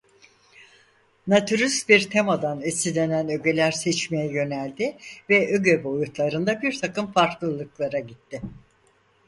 [1.27, 4.97] Natürist bir temadan esinlenen ögeler seçmeye yöneldi
[5.29, 8.41] ve öge boyutlarında bir takım farklılıklara gitti.